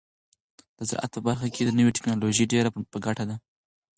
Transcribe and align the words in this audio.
د 0.77 0.79
زراعت 0.89 1.11
په 1.13 1.19
برخه 1.27 1.47
کې 1.53 1.75
نوې 1.79 1.93
ټیکنالوژي 1.97 2.45
ډیره 2.53 2.69
په 2.91 2.97
ګټه 3.05 3.23
ده. 3.29 3.35